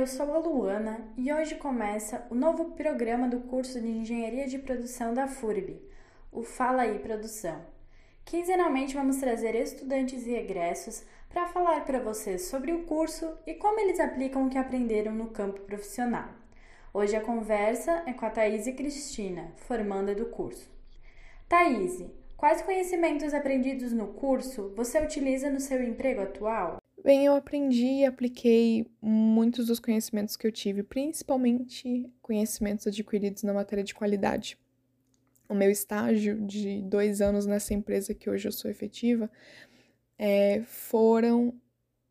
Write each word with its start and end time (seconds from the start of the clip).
eu 0.00 0.06
sou 0.06 0.34
a 0.34 0.38
Luana 0.38 0.98
e 1.14 1.30
hoje 1.30 1.56
começa 1.56 2.26
o 2.30 2.34
novo 2.34 2.70
programa 2.70 3.28
do 3.28 3.40
curso 3.40 3.78
de 3.78 3.86
Engenharia 3.86 4.48
de 4.48 4.58
Produção 4.58 5.12
da 5.12 5.28
FURB, 5.28 5.78
o 6.32 6.42
Fala 6.42 6.82
aí 6.82 6.98
Produção. 7.00 7.60
Quinzenalmente 8.24 8.94
vamos 8.94 9.18
trazer 9.18 9.54
estudantes 9.54 10.26
e 10.26 10.34
egressos 10.34 11.04
para 11.28 11.48
falar 11.48 11.84
para 11.84 12.00
vocês 12.00 12.46
sobre 12.46 12.72
o 12.72 12.84
curso 12.84 13.30
e 13.46 13.52
como 13.52 13.78
eles 13.78 14.00
aplicam 14.00 14.46
o 14.46 14.48
que 14.48 14.56
aprenderam 14.56 15.12
no 15.12 15.26
campo 15.26 15.60
profissional. 15.60 16.30
Hoje 16.94 17.14
a 17.14 17.20
conversa 17.20 18.02
é 18.06 18.14
com 18.14 18.24
a 18.24 18.30
Thaís 18.30 18.66
e 18.66 18.72
Cristina, 18.72 19.52
formanda 19.56 20.14
do 20.14 20.24
curso. 20.24 20.66
Thaís, 21.46 22.02
quais 22.38 22.62
conhecimentos 22.62 23.34
aprendidos 23.34 23.92
no 23.92 24.06
curso 24.14 24.72
você 24.74 24.98
utiliza 24.98 25.50
no 25.50 25.60
seu 25.60 25.82
emprego 25.82 26.22
atual? 26.22 26.78
Bem, 27.02 27.24
eu 27.24 27.34
aprendi 27.34 27.86
e 27.86 28.04
apliquei 28.04 28.86
muitos 29.00 29.68
dos 29.68 29.80
conhecimentos 29.80 30.36
que 30.36 30.46
eu 30.46 30.52
tive, 30.52 30.82
principalmente 30.82 32.12
conhecimentos 32.20 32.86
adquiridos 32.86 33.42
na 33.42 33.54
matéria 33.54 33.82
de 33.82 33.94
qualidade. 33.94 34.58
O 35.48 35.54
meu 35.54 35.70
estágio 35.70 36.38
de 36.46 36.82
dois 36.82 37.22
anos 37.22 37.46
nessa 37.46 37.72
empresa 37.72 38.12
que 38.12 38.28
hoje 38.28 38.46
eu 38.46 38.52
sou 38.52 38.70
efetiva 38.70 39.30
é, 40.18 40.60
foram 40.66 41.54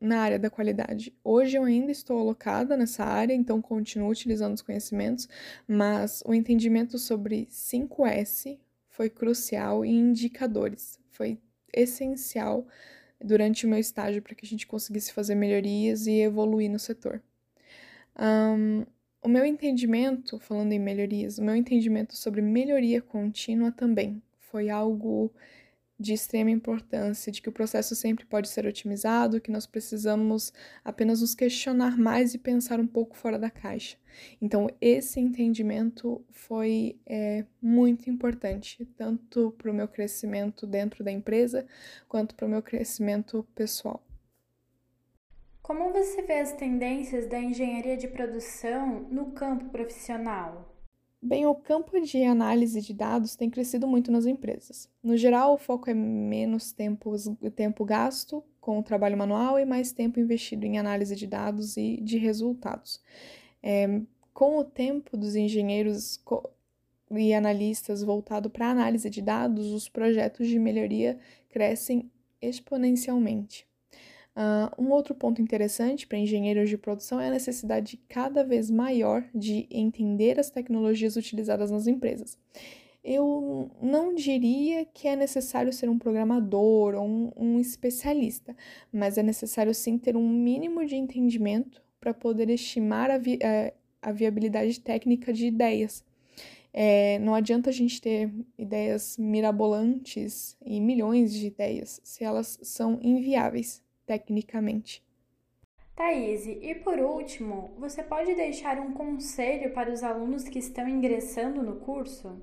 na 0.00 0.20
área 0.20 0.38
da 0.38 0.48
qualidade. 0.48 1.14
Hoje 1.22 1.58
eu 1.58 1.64
ainda 1.64 1.92
estou 1.92 2.18
alocada 2.18 2.74
nessa 2.74 3.04
área, 3.04 3.34
então 3.34 3.60
continuo 3.60 4.10
utilizando 4.10 4.54
os 4.54 4.62
conhecimentos, 4.62 5.28
mas 5.66 6.22
o 6.24 6.32
entendimento 6.32 6.98
sobre 6.98 7.46
5S 7.50 8.58
foi 8.88 9.10
crucial 9.10 9.84
e 9.84 9.90
indicadores 9.90 10.98
foi 11.10 11.38
essencial 11.74 12.66
durante 13.20 13.66
o 13.66 13.68
meu 13.68 13.78
estágio 13.78 14.22
para 14.22 14.34
que 14.34 14.44
a 14.44 14.48
gente 14.48 14.66
conseguisse 14.66 15.12
fazer 15.12 15.34
melhorias 15.34 16.06
e 16.06 16.20
evoluir 16.20 16.70
no 16.70 16.78
setor. 16.78 17.22
Um, 18.18 18.84
o 19.22 19.28
meu 19.28 19.44
entendimento, 19.44 20.38
falando 20.38 20.72
em 20.72 20.78
melhorias, 20.78 21.38
o 21.38 21.42
meu 21.42 21.56
entendimento 21.56 22.16
sobre 22.16 22.40
melhoria 22.40 23.02
contínua 23.02 23.72
também 23.72 24.22
foi 24.38 24.70
algo 24.70 25.32
de 25.98 26.12
extrema 26.12 26.50
importância, 26.50 27.32
de 27.32 27.42
que 27.42 27.48
o 27.48 27.52
processo 27.52 27.94
sempre 27.96 28.24
pode 28.24 28.48
ser 28.48 28.66
otimizado, 28.66 29.40
que 29.40 29.50
nós 29.50 29.66
precisamos 29.66 30.52
apenas 30.84 31.20
nos 31.20 31.34
questionar 31.34 31.98
mais 31.98 32.34
e 32.34 32.38
pensar 32.38 32.78
um 32.78 32.86
pouco 32.86 33.16
fora 33.16 33.38
da 33.38 33.50
caixa. 33.50 33.96
Então, 34.40 34.68
esse 34.80 35.18
entendimento 35.18 36.24
foi 36.30 36.98
é, 37.04 37.44
muito 37.60 38.08
importante, 38.08 38.84
tanto 38.96 39.52
para 39.58 39.70
o 39.70 39.74
meu 39.74 39.88
crescimento 39.88 40.66
dentro 40.66 41.02
da 41.02 41.10
empresa, 41.10 41.66
quanto 42.08 42.34
para 42.34 42.46
o 42.46 42.50
meu 42.50 42.62
crescimento 42.62 43.46
pessoal. 43.54 44.02
Como 45.62 45.92
você 45.92 46.22
vê 46.22 46.40
as 46.40 46.52
tendências 46.52 47.26
da 47.26 47.38
engenharia 47.38 47.96
de 47.96 48.08
produção 48.08 49.00
no 49.10 49.32
campo 49.32 49.66
profissional? 49.66 50.77
Bem, 51.20 51.46
o 51.46 51.54
campo 51.54 52.00
de 52.00 52.22
análise 52.22 52.80
de 52.80 52.94
dados 52.94 53.34
tem 53.34 53.50
crescido 53.50 53.88
muito 53.88 54.10
nas 54.10 54.24
empresas. 54.24 54.88
No 55.02 55.16
geral, 55.16 55.54
o 55.54 55.58
foco 55.58 55.90
é 55.90 55.94
menos 55.94 56.70
tempo, 56.70 57.12
tempo 57.50 57.84
gasto 57.84 58.42
com 58.60 58.78
o 58.78 58.82
trabalho 58.82 59.18
manual 59.18 59.58
e 59.58 59.64
mais 59.64 59.90
tempo 59.90 60.20
investido 60.20 60.64
em 60.64 60.78
análise 60.78 61.16
de 61.16 61.26
dados 61.26 61.76
e 61.76 62.00
de 62.00 62.18
resultados. 62.18 63.02
É, 63.60 64.00
com 64.32 64.58
o 64.58 64.64
tempo 64.64 65.16
dos 65.16 65.34
engenheiros 65.34 66.22
e 67.10 67.34
analistas 67.34 68.02
voltado 68.02 68.48
para 68.48 68.70
análise 68.70 69.10
de 69.10 69.20
dados, 69.20 69.72
os 69.72 69.88
projetos 69.88 70.46
de 70.46 70.58
melhoria 70.58 71.18
crescem 71.48 72.08
exponencialmente. 72.40 73.67
Uh, 74.38 74.70
um 74.80 74.92
outro 74.92 75.16
ponto 75.16 75.42
interessante 75.42 76.06
para 76.06 76.16
engenheiros 76.16 76.70
de 76.70 76.78
produção 76.78 77.20
é 77.20 77.26
a 77.26 77.32
necessidade 77.32 77.98
cada 78.08 78.44
vez 78.44 78.70
maior 78.70 79.24
de 79.34 79.66
entender 79.68 80.38
as 80.38 80.48
tecnologias 80.48 81.16
utilizadas 81.16 81.72
nas 81.72 81.88
empresas. 81.88 82.38
Eu 83.02 83.68
não 83.82 84.14
diria 84.14 84.84
que 84.84 85.08
é 85.08 85.16
necessário 85.16 85.72
ser 85.72 85.88
um 85.88 85.98
programador 85.98 86.94
ou 86.94 87.04
um, 87.04 87.32
um 87.36 87.58
especialista, 87.58 88.54
mas 88.92 89.18
é 89.18 89.24
necessário 89.24 89.74
sim 89.74 89.98
ter 89.98 90.16
um 90.16 90.28
mínimo 90.28 90.86
de 90.86 90.94
entendimento 90.94 91.82
para 91.98 92.14
poder 92.14 92.48
estimar 92.48 93.10
a, 93.10 93.18
vi 93.18 93.40
a, 93.42 93.72
a, 94.08 94.12
viabilidade 94.12 94.78
técnica 94.78 95.32
de 95.32 95.46
ideias. 95.46 96.04
É, 96.72 97.18
não 97.18 97.34
adianta 97.34 97.70
a 97.70 97.72
gente 97.72 98.00
ter 98.00 98.32
ideias 98.56 99.16
mirabolantes 99.18 100.56
e 100.64 100.80
milhões 100.80 101.32
de 101.32 101.48
ideias 101.48 102.00
se 102.04 102.22
elas 102.22 102.56
são 102.62 103.00
inviáveis 103.02 103.82
tecnicamente. 104.08 105.04
Thaís, 105.94 106.46
e 106.46 106.74
por 106.76 106.98
último, 106.98 107.74
você 107.76 108.02
pode 108.02 108.34
deixar 108.34 108.80
um 108.80 108.94
conselho 108.94 109.74
para 109.74 109.92
os 109.92 110.02
alunos 110.02 110.44
que 110.44 110.58
estão 110.58 110.88
ingressando 110.88 111.62
no 111.62 111.76
curso? 111.76 112.40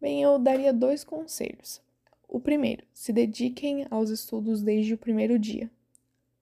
Bem, 0.00 0.22
eu 0.22 0.38
daria 0.38 0.72
dois 0.72 1.02
conselhos. 1.02 1.82
O 2.28 2.38
primeiro, 2.38 2.84
se 2.92 3.12
dediquem 3.12 3.86
aos 3.90 4.08
estudos 4.08 4.62
desde 4.62 4.94
o 4.94 4.98
primeiro 4.98 5.36
dia. 5.36 5.68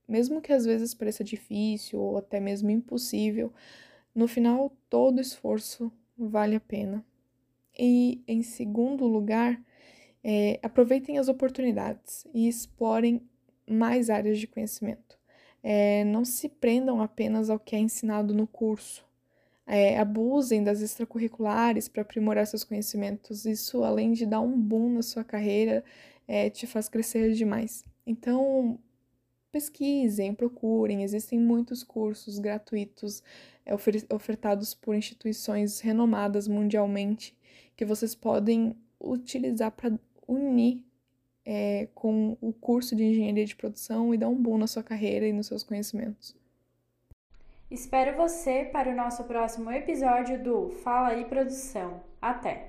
Mesmo 0.06 0.42
que 0.42 0.52
às 0.52 0.66
vezes 0.66 0.92
pareça 0.92 1.24
difícil 1.24 1.98
ou 1.98 2.18
até 2.18 2.38
mesmo 2.38 2.70
impossível, 2.70 3.50
no 4.14 4.28
final 4.28 4.70
todo 4.90 5.20
esforço 5.20 5.90
vale 6.18 6.56
a 6.56 6.60
pena. 6.60 7.02
E, 7.78 8.20
em 8.28 8.42
segundo 8.42 9.06
lugar, 9.06 9.58
é, 10.22 10.58
aproveitem 10.62 11.18
as 11.18 11.28
oportunidades 11.28 12.26
e 12.34 12.46
explorem 12.46 13.22
mais 13.68 14.10
áreas 14.10 14.38
de 14.38 14.46
conhecimento. 14.46 15.18
É, 15.62 16.04
não 16.04 16.24
se 16.24 16.48
prendam 16.48 17.00
apenas 17.00 17.48
ao 17.48 17.58
que 17.58 17.76
é 17.76 17.78
ensinado 17.78 18.34
no 18.34 18.46
curso. 18.46 19.04
É, 19.66 19.98
abusem 19.98 20.62
das 20.62 20.80
extracurriculares 20.80 21.88
para 21.88 22.02
aprimorar 22.02 22.46
seus 22.46 22.64
conhecimentos. 22.64 23.46
Isso, 23.46 23.84
além 23.84 24.12
de 24.12 24.26
dar 24.26 24.40
um 24.40 24.60
boom 24.60 24.94
na 24.94 25.02
sua 25.02 25.22
carreira, 25.22 25.84
é, 26.26 26.50
te 26.50 26.66
faz 26.66 26.88
crescer 26.88 27.32
demais. 27.32 27.84
Então, 28.06 28.78
pesquisem, 29.52 30.34
procurem. 30.34 31.04
Existem 31.04 31.38
muitos 31.38 31.84
cursos 31.84 32.38
gratuitos 32.38 33.22
é, 33.64 33.72
ofertados 34.12 34.74
por 34.74 34.94
instituições 34.94 35.80
renomadas 35.80 36.48
mundialmente 36.48 37.36
que 37.76 37.84
vocês 37.84 38.14
podem 38.14 38.76
utilizar 39.00 39.70
para 39.72 39.98
unir 40.26 40.84
é, 41.44 41.88
com 41.94 42.36
o 42.40 42.52
curso 42.52 42.94
de 42.94 43.04
engenharia 43.04 43.44
de 43.44 43.56
produção 43.56 44.14
e 44.14 44.18
dar 44.18 44.28
um 44.28 44.36
boom 44.36 44.58
na 44.58 44.66
sua 44.66 44.82
carreira 44.82 45.26
e 45.26 45.32
nos 45.32 45.46
seus 45.46 45.62
conhecimentos. 45.62 46.34
Espero 47.70 48.16
você 48.16 48.68
para 48.70 48.90
o 48.90 48.94
nosso 48.94 49.24
próximo 49.24 49.70
episódio 49.70 50.42
do 50.42 50.68
Fala 50.82 51.08
aí 51.08 51.24
Produção. 51.24 52.02
Até! 52.20 52.68